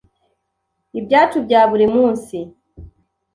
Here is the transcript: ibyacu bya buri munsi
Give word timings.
ibyacu 0.99 1.37
bya 1.45 1.61
buri 1.69 1.85
munsi 1.95 2.37